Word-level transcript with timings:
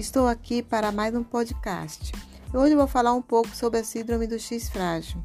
Estou 0.00 0.26
aqui 0.26 0.62
para 0.62 0.90
mais 0.90 1.14
um 1.14 1.22
podcast. 1.22 2.12
Hoje 2.54 2.74
vou 2.74 2.86
falar 2.86 3.12
um 3.12 3.20
pouco 3.20 3.54
sobre 3.54 3.80
a 3.80 3.84
síndrome 3.84 4.26
do 4.26 4.38
X 4.38 4.70
frágil. 4.70 5.22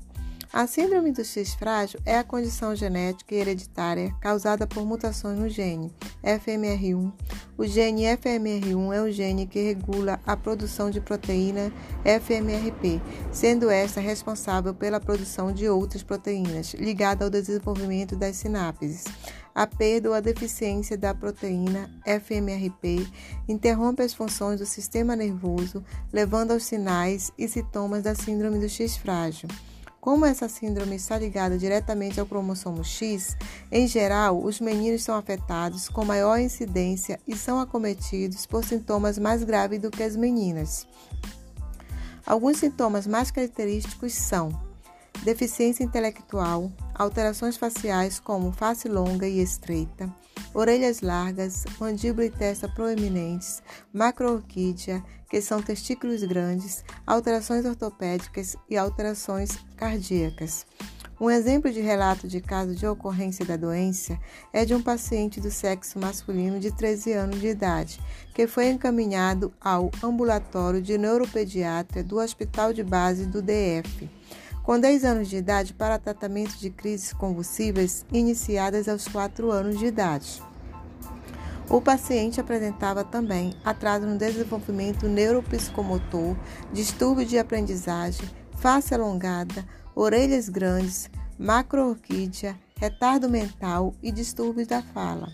A 0.51 0.67
síndrome 0.67 1.13
do 1.13 1.23
X 1.23 1.53
frágil 1.53 1.97
é 2.05 2.17
a 2.17 2.25
condição 2.25 2.75
genética 2.75 3.33
e 3.33 3.38
hereditária 3.38 4.13
causada 4.19 4.67
por 4.67 4.85
mutações 4.85 5.39
no 5.39 5.47
gene 5.47 5.93
FMR1. 6.21 7.10
O 7.57 7.65
gene 7.65 8.03
FMR1 8.03 8.93
é 8.93 9.01
o 9.01 9.10
gene 9.10 9.47
que 9.47 9.61
regula 9.61 10.19
a 10.25 10.35
produção 10.35 10.89
de 10.89 10.99
proteína 10.99 11.71
FMRP, 12.03 13.01
sendo 13.31 13.69
esta 13.69 14.01
responsável 14.01 14.73
pela 14.73 14.99
produção 14.99 15.53
de 15.53 15.69
outras 15.69 16.03
proteínas, 16.03 16.73
ligada 16.73 17.23
ao 17.23 17.31
desenvolvimento 17.31 18.17
das 18.17 18.35
sinapses. 18.35 19.05
A 19.55 19.65
perda 19.65 20.09
ou 20.09 20.13
a 20.13 20.19
deficiência 20.19 20.97
da 20.97 21.13
proteína 21.13 21.89
FMRP 22.05 23.07
interrompe 23.47 24.03
as 24.03 24.13
funções 24.13 24.59
do 24.59 24.65
sistema 24.65 25.15
nervoso, 25.15 25.81
levando 26.11 26.51
aos 26.51 26.65
sinais 26.65 27.31
e 27.37 27.47
sintomas 27.47 28.03
da 28.03 28.13
síndrome 28.13 28.59
do 28.59 28.67
X 28.67 28.97
frágil. 28.97 29.47
Como 30.01 30.25
essa 30.25 30.49
síndrome 30.49 30.97
está 30.97 31.17
ligada 31.17 31.57
diretamente 31.57 32.19
ao 32.19 32.25
cromossomo 32.25 32.83
X, 32.83 33.37
em 33.71 33.87
geral, 33.87 34.43
os 34.43 34.59
meninos 34.59 35.03
são 35.03 35.15
afetados 35.15 35.87
com 35.87 36.03
maior 36.03 36.37
incidência 36.37 37.17
e 37.25 37.33
são 37.33 37.57
acometidos 37.57 38.45
por 38.45 38.61
sintomas 38.61 39.17
mais 39.17 39.41
graves 39.41 39.79
do 39.79 39.89
que 39.89 40.03
as 40.03 40.17
meninas. 40.17 40.85
Alguns 42.25 42.57
sintomas 42.57 43.07
mais 43.07 43.31
característicos 43.31 44.11
são 44.11 44.49
deficiência 45.23 45.83
intelectual, 45.83 46.71
alterações 46.95 47.58
faciais 47.58 48.20
como 48.20 48.52
face 48.52 48.88
longa 48.88 49.27
e 49.27 49.41
estreita, 49.41 50.10
orelhas 50.54 51.02
largas, 51.02 51.65
mandíbula 51.79 52.26
e 52.26 52.29
testa 52.29 52.68
proeminentes, 52.70 53.62
macroorquídea, 53.93 55.04
que 55.29 55.41
são 55.41 55.62
testículos 55.62 56.24
grandes, 56.24 56.84
alterações 57.05 57.65
ortopédicas 57.65 58.55
e 58.70 58.77
alterações 58.77 59.57
cardíacas. 59.76 60.65
Um 61.20 61.29
exemplo 61.29 61.71
de 61.71 61.79
relato 61.79 62.27
de 62.27 62.41
caso 62.41 62.76
de 62.76 62.85
ocorrência 62.85 63.46
da 63.46 63.55
doença 63.55 64.20
é 64.52 64.66
de 64.66 64.76
um 64.76 64.82
paciente 64.82 65.40
do 65.40 65.50
sexo 65.50 65.98
masculino 65.98 66.59
de 66.59 66.72
13 66.72 67.14
anos 67.14 67.40
de 67.40 67.48
idade, 67.48 68.02
que 68.34 68.48
foi 68.48 68.68
encaminhado 68.68 69.54
ao 69.62 69.90
ambulatório 70.04 70.82
de 70.82 70.98
neuropediatria 70.98 72.04
do 72.04 72.18
Hospital 72.18 72.74
de 72.74 72.84
Base 72.84 73.26
do 73.26 73.42
DF 73.42 74.09
com 74.66 74.80
10 74.80 75.06
anos 75.06 75.30
de 75.30 75.38
idade 75.38 75.76
para 75.76 76.00
tratamento 76.00 76.58
de 76.58 76.72
crises 76.72 77.14
convulsivas 77.14 78.04
iniciadas 78.12 78.90
aos 78.90 79.08
4 79.08 79.52
anos 79.52 79.78
de 79.78 79.86
idade. 79.86 80.42
O 81.70 81.80
paciente 81.80 82.42
apresentava 82.42 83.04
também 83.04 83.56
atraso 83.64 84.08
no 84.08 84.18
desenvolvimento 84.18 85.08
neuropsicomotor, 85.08 86.36
distúrbio 86.74 87.26
de 87.26 87.38
aprendizagem, 87.38 88.28
face 88.58 88.94
alongada, 88.94 89.64
orelhas 89.94 90.50
grandes, 90.50 91.12
macroorquídea, 91.38 92.58
retardo 92.80 93.30
mental 93.30 93.94
e 94.02 94.12
distúrbios 94.12 94.68
da 94.68 94.82
fala. 94.82 95.28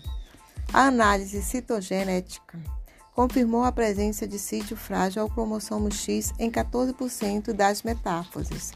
A 0.72 0.86
análise 0.86 1.42
citogenética 1.42 2.58
confirmou 3.14 3.64
a 3.64 3.72
presença 3.72 4.26
de 4.26 4.38
sítio 4.38 4.76
frágil 4.76 5.22
ao 5.22 5.30
cromossomo 5.30 5.90
X 5.90 6.32
em 6.38 6.50
14% 6.50 7.52
das 7.52 7.82
metáfases. 7.82 8.72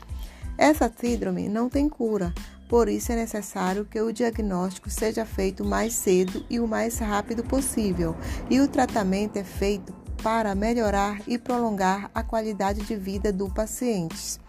Essa 0.59 0.93
síndrome 0.95 1.49
não 1.49 1.69
tem 1.69 1.89
cura, 1.89 2.33
por 2.69 2.89
isso 2.89 3.13
é 3.13 3.17
necessário 3.17 3.85
que 3.85 4.01
o 4.01 4.13
diagnóstico 4.13 4.91
seja 4.91 5.25
feito 5.25 5.65
mais 5.65 5.93
cedo 5.93 6.45
e 6.51 6.59
o 6.59 6.67
mais 6.67 6.99
rápido 6.99 7.45
possível, 7.45 8.17
e 8.51 8.61
o 8.61 8.67
tratamento 8.67 9.37
é 9.37 9.45
feito 9.45 9.93
para 10.23 10.55
melhorar 10.55 11.21
e 11.27 11.39
prolongar 11.39 12.11
a 12.15 12.23
qualidade 12.23 12.81
de 12.81 12.97
vida 12.97 13.33
do 13.33 13.49
paciente. 13.49 14.41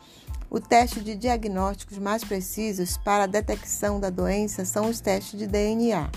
O 0.50 0.59
teste 0.59 1.01
de 1.01 1.13
diagnósticos 1.13 1.97
mais 1.97 2.23
precisos 2.23 2.97
para 2.97 3.25
a 3.25 3.28
detecção 3.28 4.00
da 4.00 4.09
doença 4.09 4.63
são 4.63 4.90
os 4.90 5.01
testes 5.01 5.38
de 5.38 5.46
DNA. 5.46 6.09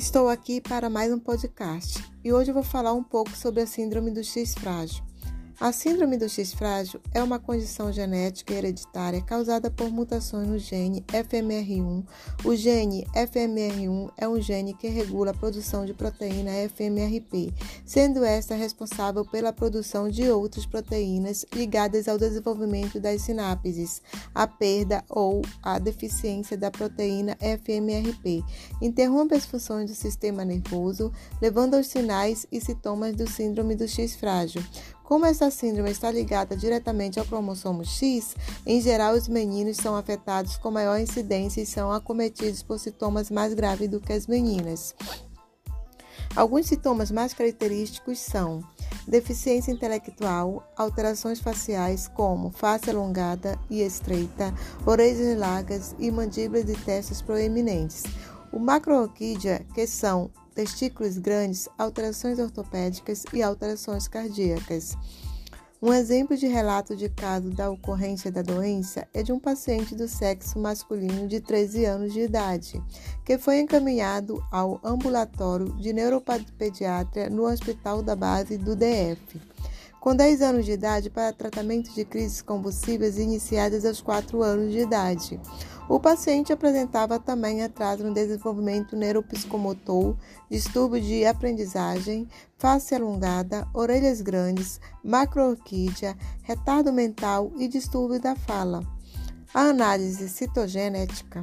Estou 0.00 0.30
aqui 0.30 0.62
para 0.62 0.88
mais 0.88 1.12
um 1.12 1.18
podcast 1.18 2.02
e 2.24 2.32
hoje 2.32 2.50
eu 2.50 2.54
vou 2.54 2.62
falar 2.62 2.94
um 2.94 3.02
pouco 3.02 3.36
sobre 3.36 3.60
a 3.60 3.66
Síndrome 3.66 4.10
do 4.10 4.24
X 4.24 4.54
frágil. 4.54 5.09
A 5.60 5.72
síndrome 5.72 6.16
do 6.16 6.26
X 6.26 6.54
frágil 6.54 7.02
é 7.12 7.22
uma 7.22 7.38
condição 7.38 7.92
genética 7.92 8.54
hereditária 8.54 9.20
causada 9.20 9.70
por 9.70 9.90
mutações 9.90 10.48
no 10.48 10.58
gene 10.58 11.04
FMR1. 11.08 12.02
O 12.46 12.56
gene 12.56 13.06
FMR1 13.14 14.10
é 14.16 14.26
um 14.26 14.40
gene 14.40 14.72
que 14.72 14.88
regula 14.88 15.32
a 15.32 15.34
produção 15.34 15.84
de 15.84 15.92
proteína 15.92 16.50
FMRP, 16.70 17.52
sendo 17.84 18.24
esta 18.24 18.54
responsável 18.54 19.22
pela 19.22 19.52
produção 19.52 20.08
de 20.08 20.30
outras 20.30 20.64
proteínas 20.64 21.44
ligadas 21.52 22.08
ao 22.08 22.16
desenvolvimento 22.16 22.98
das 22.98 23.20
sinapses. 23.20 24.00
A 24.34 24.46
perda 24.46 25.04
ou 25.10 25.42
a 25.62 25.78
deficiência 25.78 26.56
da 26.56 26.70
proteína 26.70 27.36
FMRP 27.38 28.42
interrompe 28.80 29.34
as 29.34 29.44
funções 29.44 29.90
do 29.90 29.94
sistema 29.94 30.42
nervoso, 30.42 31.12
levando 31.38 31.74
aos 31.74 31.86
sinais 31.86 32.46
e 32.50 32.62
sintomas 32.62 33.14
do 33.14 33.28
síndrome 33.28 33.74
do 33.74 33.86
X 33.86 34.16
frágil 34.16 34.62
como 35.10 35.26
essa 35.26 35.50
síndrome 35.50 35.90
está 35.90 36.08
ligada 36.08 36.56
diretamente 36.56 37.18
ao 37.18 37.26
cromossomo 37.26 37.84
X, 37.84 38.36
em 38.64 38.80
geral 38.80 39.14
os 39.14 39.26
meninos 39.26 39.76
são 39.76 39.96
afetados 39.96 40.56
com 40.56 40.70
maior 40.70 41.00
incidência 41.00 41.60
e 41.60 41.66
são 41.66 41.90
acometidos 41.90 42.62
por 42.62 42.78
sintomas 42.78 43.28
mais 43.28 43.52
graves 43.52 43.88
do 43.88 44.00
que 44.00 44.12
as 44.12 44.28
meninas. 44.28 44.94
Alguns 46.36 46.66
sintomas 46.66 47.10
mais 47.10 47.34
característicos 47.34 48.20
são 48.20 48.62
deficiência 49.04 49.72
intelectual, 49.72 50.62
alterações 50.76 51.40
faciais 51.40 52.06
como 52.06 52.52
face 52.52 52.88
alongada 52.88 53.58
e 53.68 53.80
estreita, 53.80 54.54
orelhas 54.86 55.36
largas 55.36 55.92
e 55.98 56.08
mandíbulas 56.08 56.70
e 56.70 56.76
testas 56.84 57.20
proeminentes. 57.20 58.04
O 58.52 58.60
macroorquídea, 58.60 59.66
que 59.74 59.88
são 59.88 60.30
testículos 60.54 61.18
grandes, 61.18 61.68
alterações 61.78 62.38
ortopédicas 62.38 63.24
e 63.32 63.42
alterações 63.42 64.08
cardíacas. 64.08 64.96
Um 65.82 65.94
exemplo 65.94 66.36
de 66.36 66.46
relato 66.46 66.94
de 66.94 67.08
caso 67.08 67.48
da 67.48 67.70
ocorrência 67.70 68.30
da 68.30 68.42
doença 68.42 69.08
é 69.14 69.22
de 69.22 69.32
um 69.32 69.40
paciente 69.40 69.94
do 69.94 70.06
sexo 70.06 70.58
masculino 70.58 71.26
de 71.26 71.40
13 71.40 71.86
anos 71.86 72.12
de 72.12 72.20
idade, 72.20 72.82
que 73.24 73.38
foi 73.38 73.60
encaminhado 73.60 74.44
ao 74.50 74.78
ambulatório 74.84 75.72
de 75.78 75.94
neuropediatria 75.94 77.30
no 77.30 77.44
Hospital 77.44 78.02
da 78.02 78.14
Base 78.14 78.58
do 78.58 78.76
DF 78.76 79.40
com 80.00 80.16
10 80.16 80.40
anos 80.40 80.64
de 80.64 80.72
idade 80.72 81.10
para 81.10 81.32
tratamento 81.32 81.92
de 81.92 82.06
crises 82.06 82.40
convulsivas 82.40 83.18
iniciadas 83.18 83.84
aos 83.84 84.00
4 84.00 84.42
anos 84.42 84.72
de 84.72 84.78
idade. 84.78 85.38
O 85.88 86.00
paciente 86.00 86.52
apresentava 86.52 87.18
também 87.18 87.62
atraso 87.62 88.04
no 88.04 88.14
desenvolvimento 88.14 88.96
neuropsicomotor, 88.96 90.16
distúrbio 90.48 91.00
de 91.00 91.26
aprendizagem, 91.26 92.26
face 92.56 92.94
alongada, 92.94 93.68
orelhas 93.74 94.20
grandes, 94.20 94.80
macroorquídea, 95.04 96.16
retardo 96.42 96.92
mental 96.92 97.52
e 97.58 97.68
distúrbio 97.68 98.20
da 98.20 98.34
fala. 98.34 98.82
A 99.52 99.62
análise 99.62 100.28
citogenética 100.28 101.42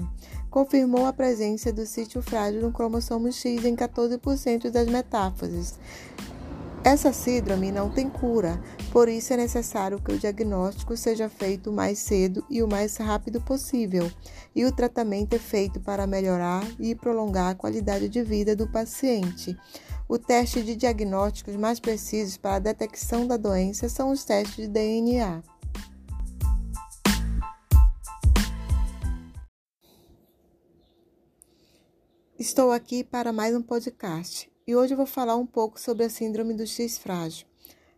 confirmou 0.50 1.06
a 1.06 1.14
presença 1.14 1.74
do 1.74 1.86
sítio 1.86 2.22
frágil 2.22 2.62
no 2.62 2.72
cromossomo 2.72 3.32
X 3.32 3.66
em 3.66 3.76
14% 3.76 4.72
das 4.72 4.88
metáfases. 4.88 5.78
Essa 6.88 7.12
síndrome 7.12 7.70
não 7.70 7.90
tem 7.90 8.10
cura, 8.10 8.64
por 8.94 9.10
isso 9.10 9.34
é 9.34 9.36
necessário 9.36 10.02
que 10.02 10.14
o 10.14 10.18
diagnóstico 10.18 10.96
seja 10.96 11.28
feito 11.28 11.70
o 11.70 11.74
mais 11.74 12.00
cedo 12.00 12.46
e 12.50 12.64
o 12.64 12.68
mais 12.68 12.96
rápido 12.96 13.42
possível, 13.42 14.10
e 14.56 14.64
o 14.64 14.72
tratamento 14.72 15.34
é 15.34 15.38
feito 15.38 15.82
para 15.82 16.08
melhorar 16.08 16.66
e 16.80 16.96
prolongar 16.96 17.52
a 17.52 17.56
qualidade 17.56 18.08
de 18.08 18.24
vida 18.24 18.56
do 18.56 18.72
paciente. 18.72 19.54
O 20.08 20.18
teste 20.18 20.64
de 20.64 20.78
diagnósticos 20.78 21.58
mais 21.58 21.78
precisos 21.78 22.38
para 22.38 22.56
a 22.56 22.60
detecção 22.60 23.28
da 23.28 23.36
doença 23.36 23.90
são 23.90 24.10
os 24.10 24.24
testes 24.24 24.56
de 24.56 24.68
DNA. 24.70 25.44
Estou 32.40 32.72
aqui 32.72 33.04
para 33.04 33.34
mais 33.34 33.54
um 33.54 33.62
podcast 33.62 34.50
e 34.68 34.76
hoje 34.76 34.94
eu 34.94 34.98
vou 34.98 35.06
falar 35.06 35.38
um 35.38 35.46
pouco 35.46 35.80
sobre 35.80 36.04
a 36.04 36.10
síndrome 36.10 36.54
do 36.54 36.68
X 36.68 36.98
frágil. 36.98 37.48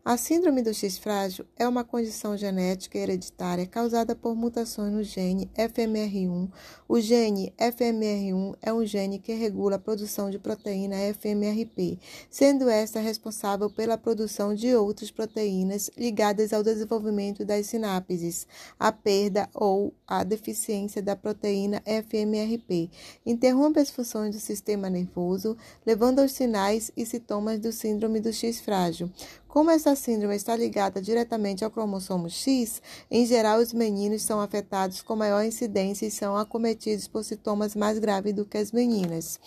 A 0.10 0.18
síndrome 0.18 0.64
do 0.64 0.74
X 0.74 0.98
frágil 0.98 1.46
é 1.56 1.68
uma 1.68 1.84
condição 1.84 2.36
genética 2.36 2.98
hereditária 2.98 3.68
causada 3.68 4.16
por 4.16 4.36
mutações 4.36 4.92
no 4.92 5.04
gene 5.04 5.48
FMR1. 5.56 6.50
O 6.88 7.00
gene 7.00 7.54
FMR1 7.60 8.56
é 8.60 8.74
um 8.74 8.84
gene 8.84 9.20
que 9.20 9.34
regula 9.34 9.76
a 9.76 9.80
produção 9.80 10.32
de 10.32 10.40
proteína 10.40 10.96
FMRP, 11.14 12.00
sendo 12.28 12.68
esta 12.68 13.00
responsável 13.00 13.70
pela 13.70 14.00
produção 14.00 14.56
de 14.56 14.74
outras 14.74 15.12
proteínas 15.12 15.92
ligadas 15.96 16.54
ao 16.54 16.64
desenvolvimento 16.64 17.46
das 17.46 17.68
sinapses, 17.68 18.48
a 18.80 18.92
perda 18.92 19.48
ou 19.54 19.94
a 20.08 20.24
deficiência 20.24 21.04
da 21.04 21.16
proteína 21.16 21.84
FMRP. 21.86 22.90
Interrompe 23.24 23.80
as 23.80 23.92
funções 23.92 24.34
do 24.34 24.42
sistema 24.42 24.90
nervoso, 24.90 25.56
levando 25.86 26.18
aos 26.18 26.32
sinais 26.32 26.92
e 26.98 27.06
sintomas 27.06 27.60
do 27.60 27.72
síndrome 27.72 28.20
do 28.20 28.34
X 28.34 28.60
frágil. 28.60 29.12
Como 29.50 29.72
essa 29.72 29.96
síndrome 29.96 30.36
está 30.36 30.56
ligada 30.56 31.02
diretamente 31.02 31.66
ao 31.66 31.72
cromossomo 31.72 32.30
X, 32.30 32.80
em 33.10 33.26
geral 33.26 33.60
os 33.60 33.74
meninos 33.74 34.22
são 34.22 34.40
afetados 34.40 35.02
com 35.02 35.16
maior 35.16 35.44
incidência 35.44 36.06
e 36.06 36.12
são 36.12 36.38
acometidos 36.38 37.08
por 37.08 37.24
sintomas 37.24 37.76
mais 37.76 37.98
graves 37.98 38.32
do 38.32 38.46
que 38.46 38.60
as 38.60 38.72
meninas. 38.72 39.40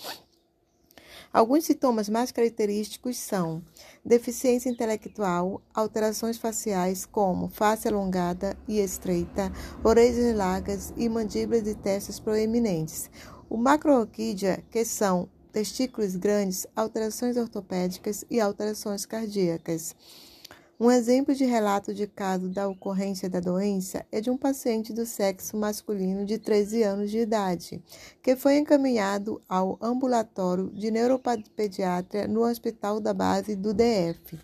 Alguns 1.33 1.67
sintomas 1.67 2.09
mais 2.09 2.33
característicos 2.33 3.17
são 3.17 3.63
deficiência 4.05 4.69
intelectual, 4.69 5.63
alterações 5.73 6.37
faciais 6.37 7.07
como 7.07 7.49
face 7.49 7.87
alongada 7.87 8.57
e 8.67 8.81
estreita, 8.81 9.53
orelhas 9.85 10.35
largas 10.37 10.93
e 10.97 11.09
mandíbulas 11.09 11.69
e 11.69 11.77
testas 11.77 12.19
proeminentes. 12.19 13.09
O 13.49 13.57
macroorquídea, 13.57 14.65
que 14.69 14.85
são 14.85 15.29
testículos 15.53 16.17
grandes, 16.17 16.67
alterações 16.75 17.37
ortopédicas 17.37 18.25
e 18.31 18.41
alterações 18.41 19.05
cardíacas. 19.05 19.95
Um 20.81 20.91
exemplo 20.91 21.33
de 21.33 21.45
relato 21.45 21.95
de 21.95 22.09
caso 22.09 22.49
da 22.49 22.67
ocorrência 22.67 23.31
da 23.31 23.39
doença 23.39 24.05
é 24.11 24.21
de 24.21 24.31
um 24.31 24.37
paciente 24.37 24.93
do 24.93 25.07
sexo 25.07 25.57
masculino 25.57 26.25
de 26.25 26.39
13 26.39 26.83
anos 26.83 27.11
de 27.11 27.19
idade, 27.19 27.81
que 28.21 28.35
foi 28.35 28.57
encaminhado 28.57 29.41
ao 29.49 29.79
ambulatório 29.81 30.71
de 30.71 30.91
neuropediatria 30.91 32.27
no 32.27 32.41
Hospital 32.41 32.99
da 32.99 33.15
Base 33.15 33.55
do 33.55 33.73
DF 33.73 34.39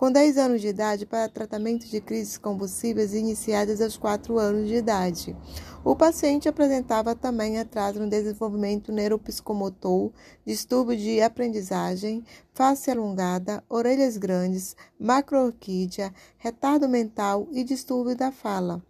com 0.00 0.10
10 0.10 0.38
anos 0.38 0.62
de 0.62 0.68
idade 0.68 1.04
para 1.04 1.28
tratamento 1.28 1.86
de 1.86 2.00
crises 2.00 2.38
convulsivas 2.38 3.12
iniciadas 3.12 3.82
aos 3.82 3.98
4 3.98 4.38
anos 4.38 4.66
de 4.66 4.76
idade. 4.76 5.36
O 5.84 5.94
paciente 5.94 6.48
apresentava 6.48 7.14
também 7.14 7.58
atraso 7.58 8.00
no 8.00 8.08
desenvolvimento 8.08 8.92
neuropsicomotor, 8.92 10.10
distúrbio 10.42 10.96
de 10.96 11.20
aprendizagem, 11.20 12.24
face 12.54 12.90
alongada, 12.90 13.62
orelhas 13.68 14.16
grandes, 14.16 14.74
macroorquídea, 14.98 16.14
retardo 16.38 16.88
mental 16.88 17.46
e 17.52 17.62
distúrbio 17.62 18.16
da 18.16 18.32
fala. 18.32 18.82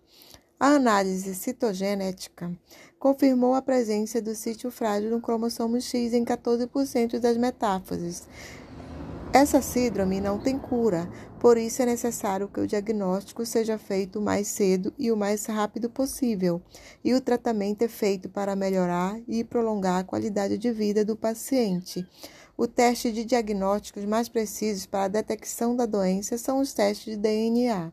A 0.61 0.75
análise 0.75 1.35
citogenética 1.35 2.57
confirmou 3.01 3.55
a 3.55 3.63
presença 3.63 4.23
do 4.23 4.33
sítio 4.37 4.71
frágil 4.71 5.11
no 5.11 5.21
cromossomo 5.21 5.81
X 5.81 6.13
em 6.13 6.25
14% 6.25 7.19
das 7.19 7.37
metáfases. 7.37 8.29
Essa 9.33 9.63
síndrome 9.63 10.21
não 10.21 10.41
tem 10.41 10.59
cura, 10.59 11.09
por 11.39 11.57
isso 11.57 11.81
é 11.81 11.87
necessário 11.87 12.49
que 12.49 12.59
o 12.59 12.67
diagnóstico 12.67 13.47
seja 13.47 13.79
feito 13.79 14.19
o 14.19 14.23
mais 14.23 14.49
cedo 14.49 14.93
e 14.99 15.13
o 15.13 15.17
mais 15.17 15.47
rápido 15.47 15.89
possível, 15.89 16.61
e 17.05 17.15
o 17.15 17.21
tratamento 17.21 17.83
é 17.83 17.89
feito 17.89 18.29
para 18.29 18.57
melhorar 18.57 19.21
e 19.29 19.45
prolongar 19.45 20.01
a 20.01 20.05
qualidade 20.05 20.59
de 20.59 20.73
vida 20.73 21.05
do 21.05 21.17
paciente. 21.17 22.05
O 22.57 22.67
teste 22.67 23.13
de 23.13 23.25
diagnósticos 23.25 24.05
mais 24.05 24.29
precisos 24.29 24.85
para 24.85 25.05
a 25.05 25.09
detecção 25.09 25.77
da 25.77 25.87
doença 25.87 26.37
são 26.37 26.61
os 26.61 26.75
testes 26.75 27.15
de 27.15 27.17
DNA. 27.17 27.93